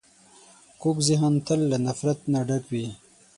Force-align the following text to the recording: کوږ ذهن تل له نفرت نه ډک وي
کوږ 0.81 0.97
ذهن 1.09 1.33
تل 1.45 1.59
له 1.71 1.77
نفرت 1.85 2.19
نه 2.33 2.39
ډک 2.47 2.65
وي 2.73 2.87